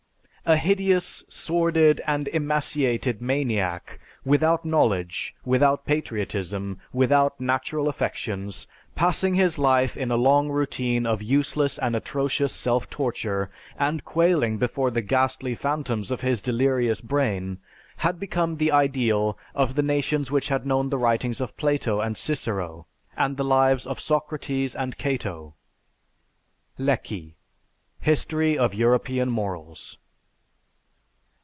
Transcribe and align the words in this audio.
A 0.43 0.57
hideous, 0.57 1.23
sordid, 1.29 2.01
and 2.07 2.27
emaciated 2.29 3.21
maniac, 3.21 3.99
without 4.25 4.65
knowledge, 4.65 5.33
without 5.45 5.85
patriotism, 5.85 6.79
without 6.91 7.39
natural 7.39 7.87
affections, 7.87 8.65
passing 8.95 9.35
his 9.35 9.57
life 9.59 9.95
in 9.95 10.09
a 10.11 10.17
long 10.17 10.49
routine 10.49 11.05
of 11.05 11.21
useless 11.21 11.77
and 11.77 11.95
atrocious 11.95 12.51
self 12.51 12.89
torture, 12.89 13.49
and 13.77 14.03
quailing 14.03 14.57
before 14.57 14.89
the 14.91 15.03
ghastly 15.03 15.53
phantoms 15.55 16.09
of 16.11 16.19
his 16.21 16.41
delirious 16.41 16.99
brain, 17.01 17.59
had 17.97 18.19
become 18.19 18.57
the 18.57 18.71
ideal 18.73 19.37
of 19.55 19.75
the 19.75 19.83
nations 19.83 20.31
which 20.31 20.49
had 20.49 20.65
known 20.65 20.89
the 20.89 20.97
writings 20.97 21.39
of 21.39 21.55
Plato 21.55 22.01
and 22.01 22.17
Cicero, 22.17 22.87
and 23.15 23.37
the 23.37 23.45
lives 23.45 23.85
of 23.87 24.01
Socrates 24.01 24.73
and 24.75 24.97
Cato." 24.97 25.53
(_Lecky: 26.79 27.35
"History 28.01 28.57
of 28.57 28.73
European 28.73 29.29
Morals." 29.29 29.97